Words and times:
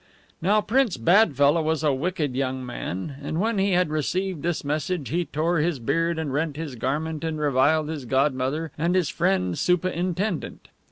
Now 0.41 0.61
the 0.61 0.65
Prince 0.65 0.97
BADFELLAH 0.97 1.61
was 1.61 1.83
a 1.83 1.93
wicked 1.93 2.35
young 2.35 2.65
man; 2.65 3.17
and 3.21 3.39
when 3.39 3.59
he 3.59 3.73
had 3.73 3.91
received 3.91 4.41
this 4.41 4.63
message 4.63 5.09
he 5.09 5.25
tore 5.25 5.59
his 5.59 5.77
beard 5.77 6.17
and 6.17 6.33
rent 6.33 6.57
his 6.57 6.73
garment 6.73 7.23
and 7.23 7.39
reviled 7.39 7.87
his 7.87 8.05
godmother, 8.05 8.71
and 8.79 8.95
his 8.95 9.09
friend 9.09 9.59
SOOPAH 9.59 9.93
INTENDENT. 9.95 10.69